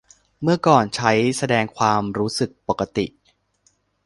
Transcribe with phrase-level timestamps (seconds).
[0.41, 3.05] เมื่อก่อนใช้แสดงความรู้สึกปกติ